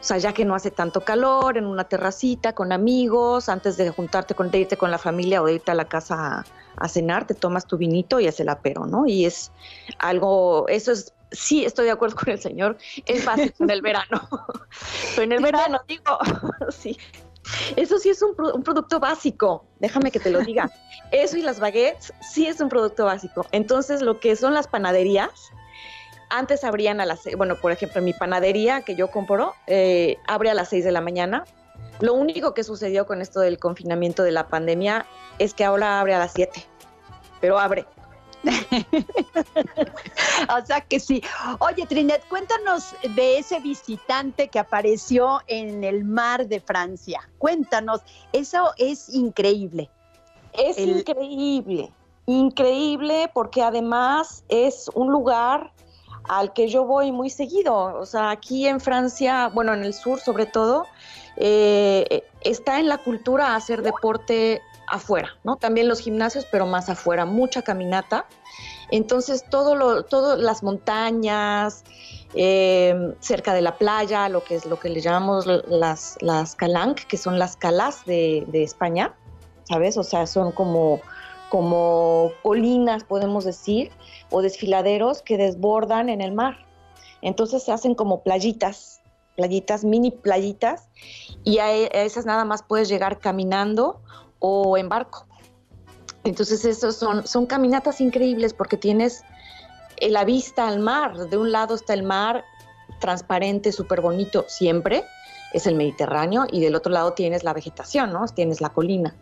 [0.00, 3.90] O sea, ya que no hace tanto calor, en una terracita, con amigos, antes de
[3.90, 6.44] juntarte con, irte con la familia o de irte a la casa a,
[6.76, 9.06] a cenar, te tomas tu vinito y es el apero, ¿no?
[9.06, 9.52] Y es
[9.98, 14.28] algo, eso es, sí estoy de acuerdo con el señor, es básico en el verano.
[15.14, 16.18] Pero en el verano, digo,
[16.70, 16.96] sí.
[17.74, 20.70] Eso sí es un, pro- un producto básico, déjame que te lo diga.
[21.10, 23.46] Eso y las baguettes sí es un producto básico.
[23.50, 25.30] Entonces, lo que son las panaderías,
[26.28, 30.54] antes abrían a las, bueno, por ejemplo, mi panadería que yo compro, eh, abre a
[30.54, 31.44] las 6 de la mañana.
[32.00, 35.06] Lo único que sucedió con esto del confinamiento de la pandemia
[35.38, 36.62] es que ahora abre a las 7,
[37.40, 37.84] pero abre.
[40.56, 41.22] O sea que sí.
[41.58, 47.20] Oye, Trinet, cuéntanos de ese visitante que apareció en el mar de Francia.
[47.38, 48.00] Cuéntanos,
[48.32, 49.90] eso es increíble.
[50.52, 51.92] Es El- increíble,
[52.26, 55.72] increíble porque además es un lugar
[56.28, 57.74] al que yo voy muy seguido.
[57.74, 60.86] O sea, aquí en Francia, bueno, en el sur sobre todo,
[61.36, 65.56] eh, está en la cultura hacer deporte afuera, ¿no?
[65.56, 68.26] También los gimnasios, pero más afuera, mucha caminata.
[68.90, 71.84] Entonces, todo lo, todo las montañas,
[72.34, 77.06] eh, cerca de la playa, lo que es lo que le llamamos las, las calanques,
[77.06, 79.14] que son las calas de, de España,
[79.64, 79.96] ¿sabes?
[79.96, 81.00] O sea, son como,
[81.48, 83.92] como colinas, podemos decir,
[84.30, 86.66] o desfiladeros que desbordan en el mar.
[87.22, 89.00] Entonces se hacen como playitas,
[89.36, 90.88] playitas, mini playitas,
[91.44, 94.00] y a, e- a esas nada más puedes llegar caminando
[94.40, 95.26] o en barco.
[96.24, 99.22] Entonces esos son, son caminatas increíbles porque tienes
[99.96, 101.16] eh, la vista al mar.
[101.16, 102.44] De un lado está el mar
[102.98, 105.04] transparente, súper bonito, siempre,
[105.52, 108.26] es el Mediterráneo, y del otro lado tienes la vegetación, ¿no?
[108.26, 109.14] Tienes la colina.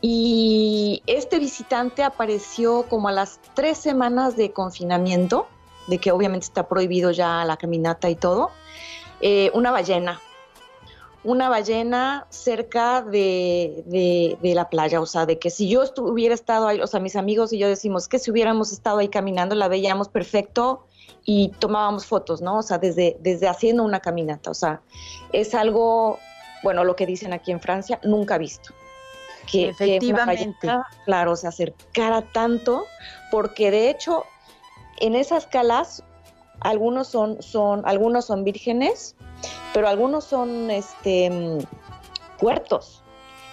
[0.00, 5.46] Y este visitante apareció como a las tres semanas de confinamiento,
[5.86, 8.50] de que obviamente está prohibido ya la caminata y todo,
[9.20, 10.20] eh, una ballena,
[11.26, 13.82] una ballena cerca de,
[14.40, 17.16] de, la playa, o sea, de que si yo hubiera estado ahí, o sea, mis
[17.16, 20.86] amigos y yo decimos que si hubiéramos estado ahí caminando, la veíamos perfecto
[21.24, 22.58] y tomábamos fotos, ¿no?
[22.58, 24.80] O sea, desde, desde haciendo una caminata, o sea,
[25.32, 26.20] es algo,
[26.62, 28.72] bueno, lo que dicen aquí en Francia, nunca visto.
[29.50, 30.68] Que, Efectivamente.
[31.04, 32.84] claro, se acercara tanto,
[33.32, 34.24] porque de hecho,
[35.00, 36.04] en esas calas,
[36.60, 39.16] algunos son, son, algunos son vírgenes,
[39.72, 41.58] pero algunos son este
[42.38, 43.02] puertos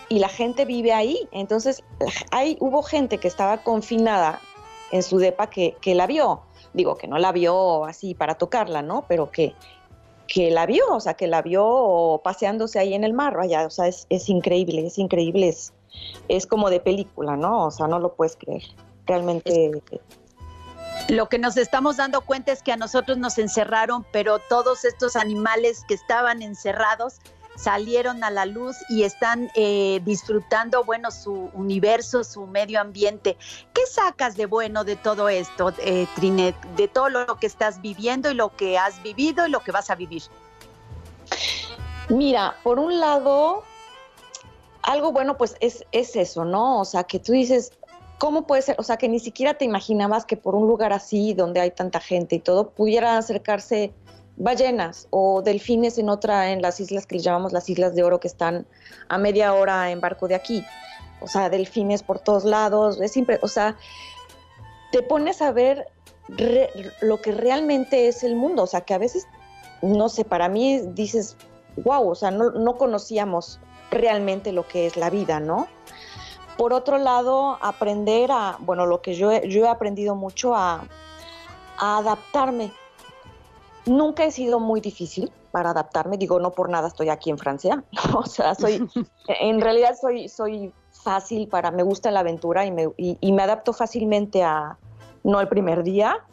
[0.10, 1.28] y la gente vive ahí.
[1.32, 1.84] Entonces,
[2.32, 4.40] hay, hubo gente que estaba confinada
[4.92, 6.42] en su depa que, que la vio.
[6.74, 9.06] Digo, que no la vio así para tocarla, ¿no?
[9.08, 9.54] Pero que,
[10.28, 13.70] que la vio, o sea, que la vio paseándose ahí en el mar, allá, o
[13.70, 15.74] sea, es, es increíble, es increíble, es,
[16.28, 17.66] es como de película, ¿no?
[17.66, 18.64] O sea, no lo puedes creer.
[19.06, 19.82] Realmente.
[21.10, 25.16] Lo que nos estamos dando cuenta es que a nosotros nos encerraron, pero todos estos
[25.16, 27.20] animales que estaban encerrados
[27.56, 33.38] salieron a la luz y están eh, disfrutando, bueno, su universo, su medio ambiente.
[33.74, 38.32] ¿Qué sacas de bueno de todo esto, eh, Trinet, de todo lo que estás viviendo
[38.32, 40.24] y lo que has vivido y lo que vas a vivir?
[42.10, 43.64] Mira, por un lado,
[44.82, 46.82] algo bueno pues es, es eso, ¿no?
[46.82, 47.72] O sea, que tú dices,
[48.24, 48.78] ¿cómo puede ser?
[48.80, 52.00] O sea, que ni siquiera te imaginabas que por un lugar así, donde hay tanta
[52.00, 53.92] gente y todo, pudieran acercarse
[54.38, 58.30] ballenas o delfines en otra, en las islas que llamamos las Islas de Oro, que
[58.30, 58.66] están
[59.10, 60.64] a media hora en barco de aquí.
[61.20, 63.76] O sea, delfines por todos lados, es siempre, o sea,
[64.94, 65.88] te pones a ver
[67.02, 69.28] lo que realmente es el mundo, o sea, que a veces,
[69.82, 71.36] no sé, para mí dices,
[71.76, 73.60] wow, o sea, no, no conocíamos
[73.92, 75.68] realmente lo que es la vida, ¿no?
[76.58, 80.86] Por otro lado, aprender a, bueno, lo que yo, yo he aprendido mucho a,
[81.78, 82.72] adaptarme.
[83.86, 87.84] Nunca he sido muy difícil para adaptarme, digo, no por nada estoy aquí en Francia,
[88.16, 88.88] o sea, soy,
[89.28, 93.74] en realidad soy, soy fácil para, me gusta la aventura y me, y me adapto
[93.74, 94.78] fácilmente a,
[95.24, 96.24] no el primer día,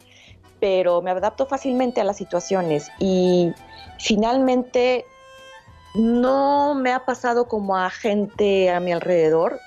[0.59, 2.89] pero me adapto fácilmente a las situaciones.
[2.99, 3.51] Y
[3.99, 5.05] finalmente
[5.95, 9.59] no me ha pasado como a gente a mi alrededor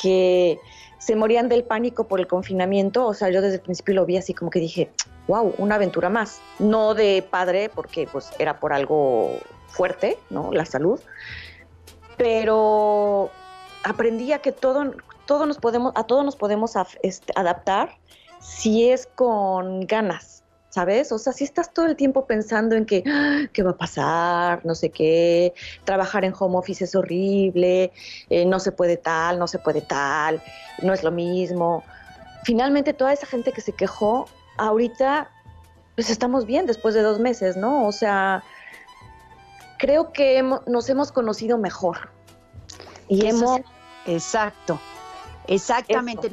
[0.00, 0.60] que
[0.98, 3.06] se morían del pánico por el confinamiento.
[3.06, 4.90] O sea, yo desde el principio lo vi así como que dije,
[5.28, 6.40] wow, una aventura más.
[6.58, 10.52] No de padre, porque pues era por algo fuerte, ¿no?
[10.52, 11.00] La salud.
[12.16, 13.30] Pero
[13.82, 14.92] aprendí a que todo,
[15.26, 17.96] todo nos podemos, a todo nos podemos este, adaptar
[18.40, 20.41] si es con ganas
[20.72, 21.12] ¿sabes?
[21.12, 24.64] O sea, si estás todo el tiempo pensando en que, ah, ¿qué va a pasar?
[24.64, 25.52] No sé qué,
[25.84, 27.92] trabajar en home office es horrible,
[28.30, 30.42] eh, no se puede tal, no se puede tal,
[30.82, 31.84] no es lo mismo.
[32.44, 35.30] Finalmente, toda esa gente que se quejó, ahorita,
[35.94, 37.86] pues estamos bien después de dos meses, ¿no?
[37.86, 38.42] O sea,
[39.78, 42.08] creo que nos hemos conocido mejor.
[43.08, 43.60] Y hemos...
[44.06, 44.80] Exacto,
[45.48, 46.30] exactamente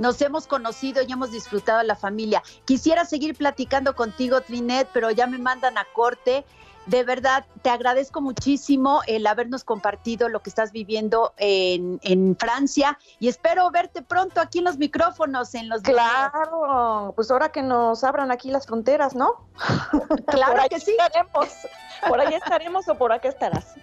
[0.00, 2.42] nos hemos conocido y hemos disfrutado la familia.
[2.64, 6.46] Quisiera seguir platicando contigo, Trinet, pero ya me mandan a corte.
[6.86, 12.00] De verdad, te agradezco muchísimo el habernos compartido lo que estás viviendo en,
[12.38, 17.62] Francia y espero verte pronto aquí en los micrófonos, en los Claro, pues ahora que
[17.62, 19.46] nos abran aquí las fronteras, ¿no?
[20.28, 20.96] Claro que sí.
[20.98, 21.48] Estaremos.
[22.08, 23.74] Por ahí estaremos o por acá estarás.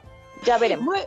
[0.44, 0.86] Ya veremos.
[0.86, 1.00] Muy,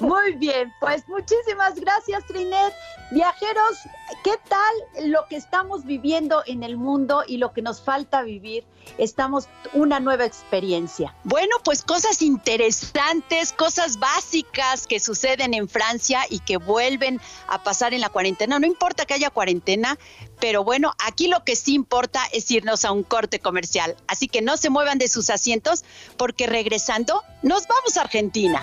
[0.00, 2.72] muy bien, pues muchísimas gracias, Trinet.
[3.10, 3.78] Viajeros,
[4.24, 8.64] ¿qué tal lo que estamos viviendo en el mundo y lo que nos falta vivir?
[8.98, 11.14] Estamos una nueva experiencia.
[11.24, 17.94] Bueno, pues cosas interesantes, cosas básicas que suceden en Francia y que vuelven a pasar
[17.94, 18.58] en la cuarentena.
[18.58, 19.98] No importa que haya cuarentena,
[20.40, 23.96] pero bueno, aquí lo que sí importa es irnos a un corte comercial.
[24.06, 25.84] Así que no se muevan de sus asientos
[26.16, 28.62] porque regresando nos vamos a Argentina.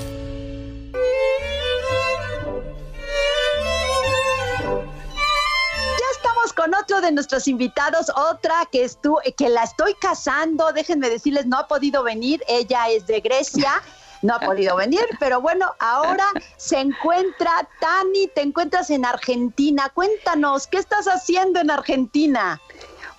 [6.61, 11.57] Con otro de nuestros invitados, otra que, estu que la estoy casando, déjenme decirles, no
[11.57, 13.81] ha podido venir, ella es de Grecia.
[14.21, 16.25] no ha podido venir, pero bueno, ahora
[16.57, 19.89] se encuentra, Tani, te encuentras en Argentina.
[19.95, 22.61] Cuéntanos, ¿qué estás haciendo en Argentina?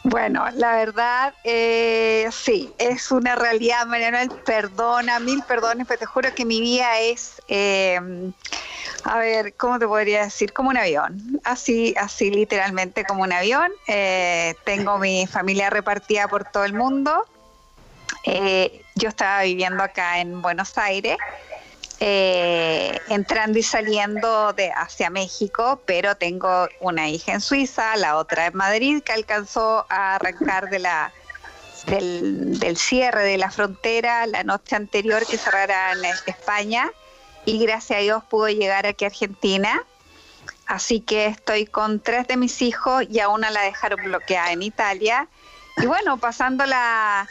[0.04, 6.32] Bueno, la verdad, eh, sí, es una realidad, Manuel, perdona, mil perdones, pero te juro
[6.36, 7.98] que mi vida es, eh,
[9.04, 10.52] a ver, ¿cómo te podría decir?
[10.52, 13.70] Como un avión, así, así literalmente como un avión.
[13.88, 17.26] Eh, tengo mi familia repartida por todo el mundo.
[18.24, 21.18] yo estaba viviendo acá en Buenos Aires
[22.04, 28.46] eh, entrando y saliendo de hacia México, pero tengo una hija en Suiza, la otra
[28.46, 35.24] en Madrid, que alcanzó a arrancar del, del cierre de la frontera la noche anterior
[35.24, 36.90] que cerrara en España
[37.44, 39.82] y gracias a Dios pudo llegar aquí a Argentina.
[40.66, 44.62] Así que estoy con tres de mis hijos y a una la dejaron bloqueada en
[44.62, 45.28] Italia.
[45.78, 47.28] Y bueno, pasando la,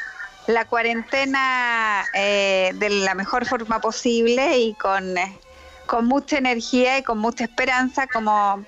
[0.48, 5.40] la cuarentena eh, de la mejor forma posible y con, eh,
[5.86, 8.66] con mucha energía y con mucha esperanza, como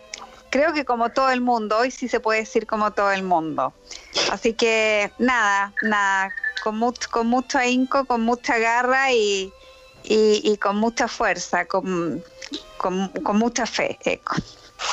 [0.49, 3.73] creo que como todo el mundo, hoy sí se puede decir como todo el mundo.
[4.32, 9.51] Así que nada, nada, con, mucho, con mucho ahínco, con mucha garra y,
[10.04, 12.24] y, con mucha fuerza, con,
[12.78, 13.98] con, con mucha fe.
[14.04, 14.36] Eco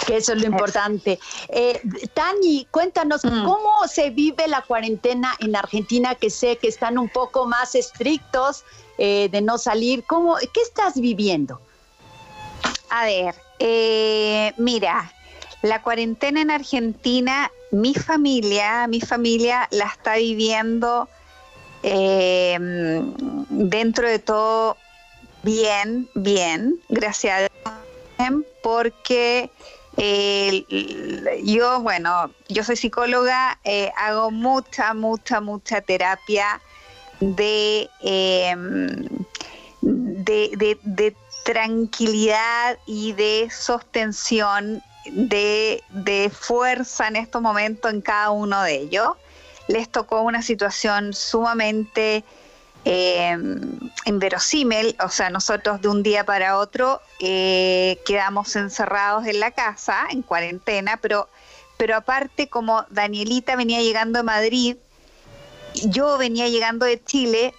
[0.06, 1.18] que eso es lo importante.
[1.48, 1.80] Eh,
[2.14, 3.44] Tani, cuéntanos mm.
[3.44, 8.64] cómo se vive la cuarentena en Argentina, que sé que están un poco más estrictos
[8.98, 10.04] eh, de no salir.
[10.04, 11.60] ¿Cómo, ¿Qué estás viviendo?
[12.90, 15.12] A ver, eh, mira,
[15.62, 21.08] la cuarentena en Argentina, mi familia, mi familia la está viviendo
[23.48, 24.76] dentro de todo
[25.42, 29.50] bien, bien, gracias a Dios, porque
[31.42, 36.60] yo, bueno, yo soy psicóloga, eh, hago mucha, mucha, mucha terapia
[37.20, 39.08] de, em,
[39.82, 48.76] de, tranquilidad y de sostención, de, de fuerza en estos momentos en cada uno de
[48.76, 49.08] ellos.
[49.68, 52.24] Les tocó una situación sumamente
[52.84, 53.36] eh,
[54.06, 60.06] inverosímil, o sea, nosotros de un día para otro eh, quedamos encerrados en la casa,
[60.10, 61.28] en cuarentena, pero,
[61.76, 64.76] pero aparte como Danielita venía llegando de Madrid,
[65.74, 67.54] yo venía llegando de Chile,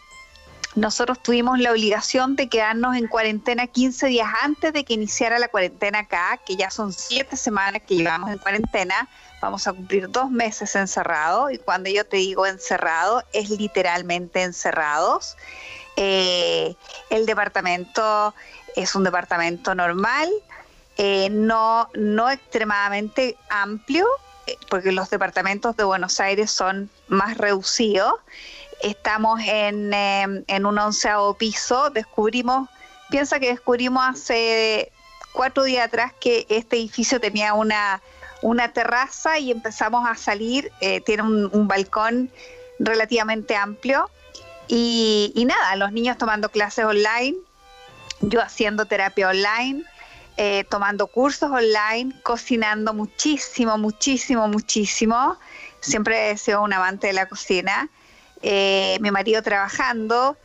[0.76, 5.50] nosotros tuvimos la obligación de quedarnos en cuarentena 15 días antes de que iniciara la
[5.50, 9.10] cuarentena acá, que ya son siete semanas que llevamos en cuarentena,
[9.42, 15.36] vamos a cumplir dos meses encerrados y cuando yo te digo encerrado es literalmente encerrados.
[15.98, 16.76] Eh,
[17.10, 18.34] el departamento
[18.76, 20.30] es un departamento normal,
[20.98, 24.08] eh, no, no extremadamente amplio,
[24.48, 28.14] eh, porque los departamentos de Buenos Aires son más reducidos.
[28.84, 32.70] Estamos en, en un onceavo piso, descubrimos,
[33.10, 34.91] piensa que descubrimos hace
[35.34, 38.02] cuatro días atrás que este edificio tenía una
[38.41, 42.32] una terraza y empezamos a salir, eh, tiene un, balcón
[42.80, 44.10] relativamente amplio
[44.67, 47.36] y, nada, los niños tomando clases online,
[48.22, 49.84] yo haciendo terapia online,
[50.38, 55.38] eh, tomando cursos online, cocinando muchísimo, muchísimo, muchísimo.
[55.82, 57.89] Siempre he sido un amante de la cocina.
[58.43, 60.36] Eh, mi marido trabajando,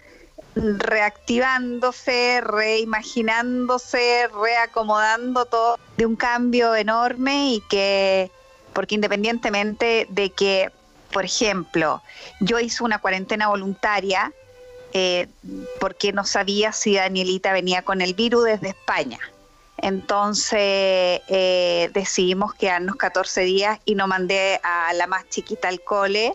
[0.54, 8.30] reactivándose, reimaginándose, reacomodando todo de un cambio enorme y que,
[8.72, 10.70] porque independientemente de que,
[11.12, 12.02] por ejemplo,
[12.40, 14.32] yo hice una cuarentena voluntaria
[14.92, 15.26] eh,
[15.78, 19.20] porque no sabía si Danielita venía con el virus desde España.
[19.78, 26.34] Entonces eh, decidimos quedarnos 14 días y no mandé a la más chiquita al cole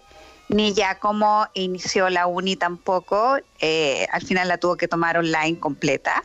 [0.51, 5.57] ni ya como inició la uni tampoco, eh, al final la tuvo que tomar online
[5.57, 6.23] completa,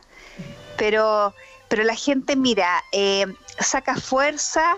[0.77, 1.33] pero,
[1.69, 3.25] pero la gente, mira, eh,
[3.59, 4.77] saca fuerza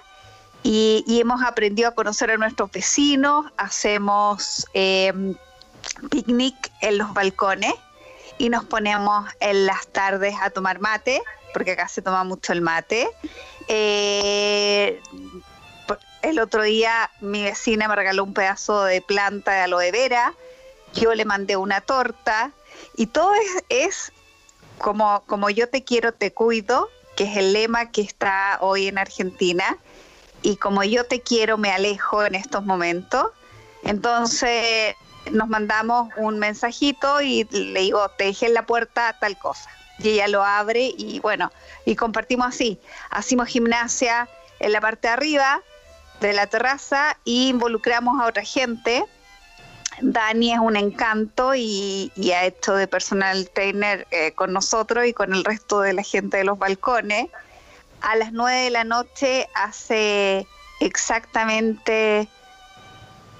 [0.62, 5.12] y, hemos aprendido a conocer a nuestros vecinos, hacemos eh,
[6.12, 7.74] picnic en los balcones
[8.38, 11.24] y nos ponemos en las tardes a tomar mate,
[11.54, 13.10] porque acá se toma mucho el mate.
[16.22, 20.34] El otro día mi vecina me regaló un pedazo de planta de aloe vera,
[20.94, 22.52] yo le mandé una torta
[22.96, 23.32] y todo
[23.70, 24.12] es,
[24.78, 28.98] como, como yo te quiero, te cuido, que es el lema que está hoy en
[28.98, 29.78] Argentina,
[30.42, 33.32] y como yo te quiero, me alejo en estos momentos.
[33.84, 34.96] Entonces
[35.32, 39.70] nos mandamos un mensajito y le digo, te dejé en la puerta tal cosa.
[40.00, 41.52] Y ella lo abre y bueno,
[41.86, 42.80] y compartimos así.
[43.10, 45.62] Hacemos gimnasia en la parte de arriba,
[46.20, 49.06] de la terraza y involucramos a otra gente.
[50.02, 55.34] Dani es un encanto y, ha hecho de personal trainer eh, con nosotros y con
[55.34, 57.28] el resto de la gente de los balcones.
[58.02, 60.48] A las 9 de la noche hace
[60.80, 62.30] exactamente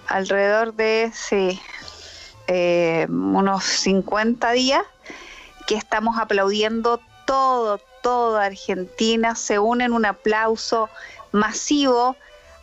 [0.08, 1.62] alrededor de sí,
[2.48, 4.84] eh, unos 50 días
[5.68, 10.90] que estamos aplaudiendo todo, toda Argentina, se une en un aplauso
[11.32, 12.18] masivo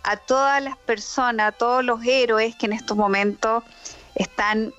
[0.07, 3.64] a todas las personas, a todos los héroes que en estos momentos
[4.14, 4.72] están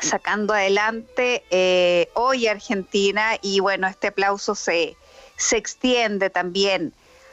[0.00, 3.36] sacando adelante eh, hoy Argentina.
[3.42, 4.96] Y bueno, este aplauso se,
[5.36, 6.92] se extiende también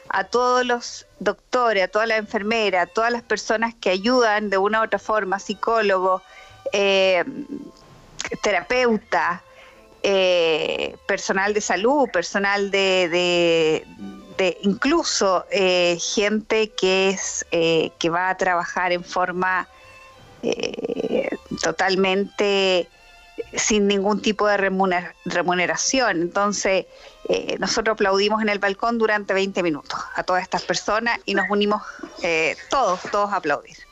[0.09, 4.57] a todos los doctores, a todas las enfermeras, a todas las personas que ayudan de
[4.57, 6.23] una u otra forma, psicólogos,
[6.73, 7.23] eh,
[8.41, 9.41] terapeutas,
[10.01, 13.85] eh, personal de salud, personal de,
[14.61, 19.67] incluso eh, gente que es eh, que va a trabajar en forma
[21.61, 22.87] totalmente
[23.53, 24.55] sin ningún tipo de
[25.25, 26.21] remuneración.
[26.21, 26.85] Entonces,
[27.59, 31.81] nosotros aplaudimos en el balcón durante 20 minutos a todas estas personas y nos unimos
[32.69, 33.88] todos, todos a aplaudir.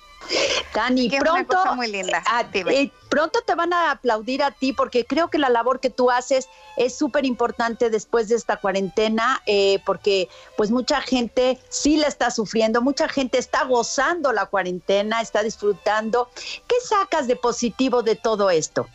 [0.74, 2.24] Dani, pronto, muy linda.
[2.54, 6.12] Eh, pronto te van a aplaudir a ti porque creo que la labor que tú
[6.12, 12.08] haces es súper importante después de esta cuarentena, eh, porque pues mucha gente sí la
[12.08, 16.30] está sufriendo, mucha gente está gozando la cuarentena, está disfrutando.
[16.68, 18.88] ¿Qué sacas de positivo de todo esto?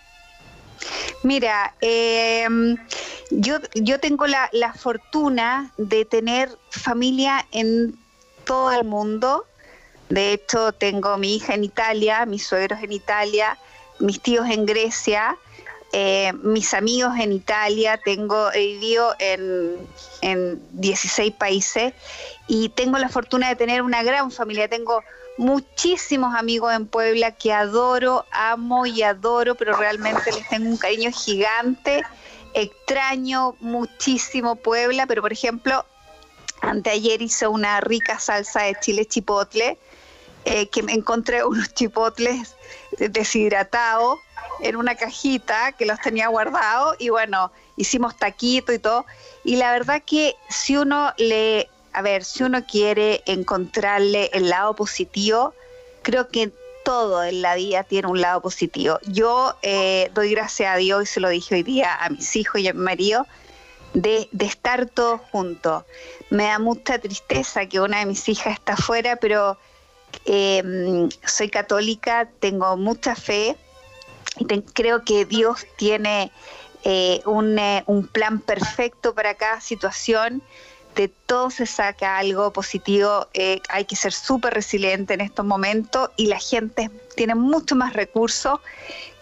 [1.23, 2.77] Mira, em,
[3.31, 7.97] yo, yo tengo la, la fortuna de tener familia en
[8.45, 9.47] todo el mundo
[10.13, 13.57] de hecho, tengo mi hija en Italia, mis suegros en Italia,
[13.99, 15.39] mis tíos en Grecia,
[15.91, 19.89] eh, mis amigos en Italia, tengo, he vivido en,
[20.21, 21.95] en 16 países
[22.47, 24.69] y tengo la fortuna de tener una gran familia.
[24.69, 25.03] Tengo
[25.39, 31.11] muchísimos amigos en Puebla que adoro, amo y adoro, pero realmente les tengo un cariño
[31.11, 32.03] gigante.
[32.53, 35.87] Extraño muchísimo Puebla, pero por ejemplo,
[36.61, 39.79] anteayer hice una rica salsa de chile chipotle
[40.45, 42.57] eh, que me encontré unos chipotles
[42.99, 44.19] deshidratados
[44.61, 49.05] en una cajita que los tenía guardados y bueno, hicimos taquito y todo.
[49.45, 54.75] Y la verdad que si uno le, a ver, si uno quiere encontrarle el lado
[54.75, 55.53] positivo,
[56.03, 56.53] creo que
[56.85, 58.99] todo en la vida tiene un lado positivo.
[59.07, 62.61] Yo eh, doy gracias a Dios, y se lo dije hoy día a mis hijos
[62.61, 63.27] y a mi marido,
[63.95, 65.85] de, de, estar todos juntos.
[66.31, 69.59] Me da mucha tristeza que una de mis hijas está afuera, pero
[70.25, 73.57] Em, soy católica, tengo mucha fe
[74.39, 76.33] y creo que Dios tiene
[76.85, 80.43] eh, eh, un, plan perfecto para cada situación.
[80.95, 83.29] De todo se saca algo positivo.
[83.33, 87.95] Eh, hay que ser súper resiliente en estos momentos y la gente tiene mucho más
[87.95, 88.61] recursos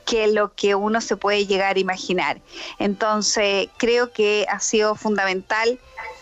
[0.05, 2.41] que lo que uno se puede llegar a imaginar.
[2.81, 5.79] Entonces, creo que ha sido fundamental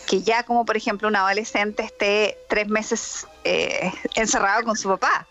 [0.09, 5.26] que ya como por ejemplo un adolescente esté tres meses eh, encerrado con su papá.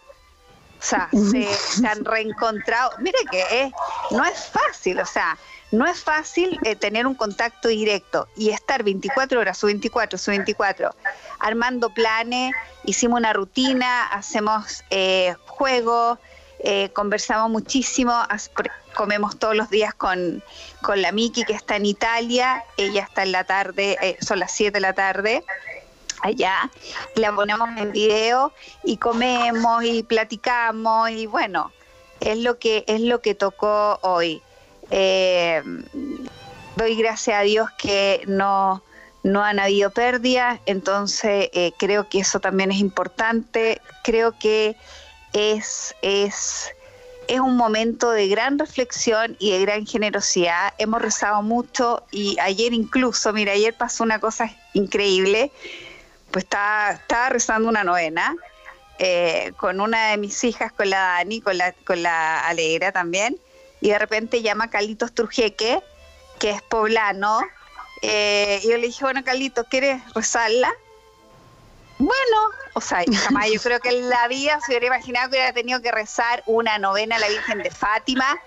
[0.79, 2.91] O sea, se, han reencontrado.
[2.99, 3.71] Mire que
[4.11, 5.35] no es fácil, o sea,
[5.71, 10.29] no es fácil eh, tener un contacto directo y estar 24 horas, su 24, su
[10.29, 10.91] 24,
[11.39, 12.53] armando planes,
[12.85, 16.19] hicimos una rutina, hacemos eh, juegos,
[16.59, 18.13] eh, conversamos muchísimo,
[18.95, 20.43] comemos todos los días con,
[20.81, 24.51] con, la Miki que está en Italia, ella está en la tarde, eh, son las
[24.53, 25.43] 7 de la tarde
[26.23, 26.71] allá,
[27.13, 28.51] la ponemos en video
[28.83, 31.71] y comemos y platicamos y bueno,
[32.21, 34.41] es lo que, es lo que tocó hoy.
[34.89, 35.61] Eh,
[36.75, 38.81] doy gracias a Dios que no,
[39.21, 44.75] no han habido pérdidas, entonces creo que eso también es importante, creo que
[45.37, 46.71] es, es,
[47.27, 50.73] es un momento de gran reflexión y de gran generosidad.
[50.77, 55.51] Hemos rezado mucho y ayer incluso, mira, ayer pasó una cosa increíble,
[56.31, 58.35] pues estaba, estaba rezando una novena.
[58.99, 63.37] Eh, con una de mis hijas, con la Dani, con la, con la Alegra también,
[63.79, 65.83] y de repente llama Calitos Trujeque,
[66.39, 67.41] que es poblano,
[68.01, 70.73] eh, y yo le dije, bueno, Calitos, ¿quieres rezarla?
[71.99, 72.37] Bueno,
[72.73, 75.81] o sea, jamás yo creo que en la vida se hubiera imaginado que hubiera tenido
[75.81, 78.39] que rezar una novena a la Virgen de Fátima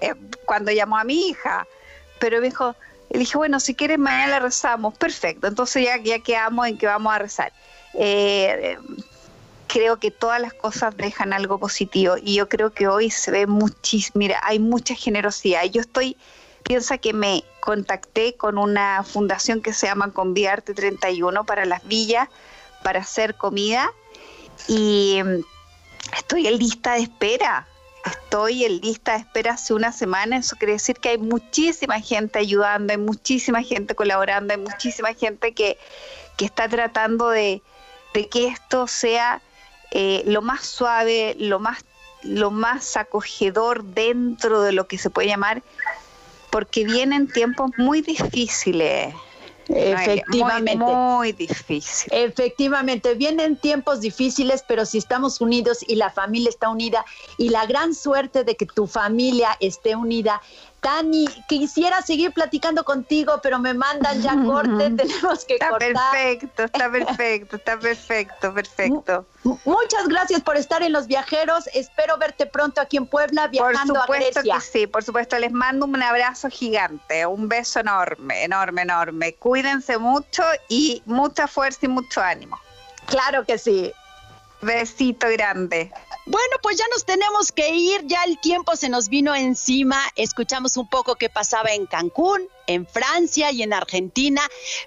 [0.00, 1.66] eh, cuando llamó a mi hija.
[2.18, 2.74] Pero me dijo,
[3.10, 4.96] le dije, bueno, si quieres mañana la rezamos.
[4.96, 7.52] Perfecto, entonces ya, ya quedamos en que vamos a rezar.
[7.94, 8.76] Eh,
[9.66, 13.46] creo que todas las cosas dejan algo positivo y yo creo que hoy se ve
[13.46, 15.64] muchísimo, mira, hay mucha generosidad.
[15.64, 16.16] Yo estoy,
[16.64, 22.28] piensa que me contacté con una fundación que se llama Conviarte 31 para las villas
[22.82, 23.90] para hacer comida
[24.66, 25.44] y mm,
[26.16, 27.66] estoy en lista de espera.
[28.04, 32.38] estoy en lista de espera hace una semana, eso quiere decir que hay muchísima gente
[32.38, 35.78] ayudando, hay muchísima gente colaborando, hay muchísima gente que,
[36.36, 37.62] que está tratando de,
[38.14, 39.42] de que esto sea
[39.90, 41.84] eh, lo más suave, lo más,
[42.22, 45.62] lo más acogedor dentro de lo que se puede llamar,
[46.50, 49.14] porque vienen tiempos muy difíciles.
[49.68, 50.76] Efectivamente.
[50.76, 52.10] Muy, difícil.
[52.12, 57.04] Efectivamente, vienen tiempos difíciles, pero si estamos unidos y la familia está unida
[57.36, 60.40] y la gran suerte de que tu familia esté unida
[60.80, 65.92] Tani, quisiera seguir platicando contigo, pero me mandan ya corte, tenemos que está cortar.
[66.12, 69.26] Perfecto, está perfecto, está perfecto, perfecto.
[69.64, 71.68] Muchas gracias por estar en Los Viajeros.
[71.72, 74.54] Espero verte pronto aquí en Puebla viajando por supuesto a Grecia.
[74.54, 75.38] Que sí, por supuesto.
[75.38, 79.34] Les mando un abrazo gigante, un beso enorme, enorme, enorme.
[79.34, 82.58] Cuídense mucho y mucha fuerza y mucho ánimo.
[83.06, 83.92] Claro que sí.
[84.60, 85.92] Besito grande.
[86.26, 90.76] Bueno, pues ya nos tenemos que ir, ya el tiempo se nos vino encima, escuchamos
[90.76, 94.42] un poco qué pasaba en Cancún, en Francia y en Argentina,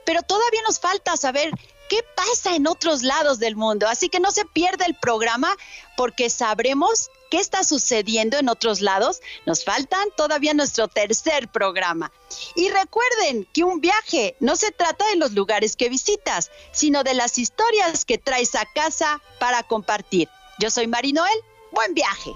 [0.06, 1.52] pero todavía nos falta saber
[1.92, 5.54] qué pasa en otros lados del mundo, así que no se pierda el programa
[5.98, 9.20] porque sabremos qué está sucediendo en otros lados.
[9.46, 12.10] Nos faltan todavía nuestro tercer programa.
[12.56, 17.14] Y recuerden que un viaje no se trata de los lugares que visitas, sino de
[17.14, 20.30] las historias que traes a casa para compartir.
[20.60, 21.40] Yo soy Mari Noel.
[21.74, 22.32] Buen viaje.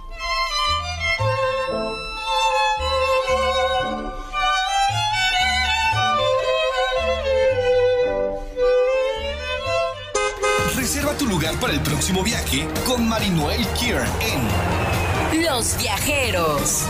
[11.17, 16.85] Tu lugar para el próximo viaje con Marinoel Kier en Los Viajeros.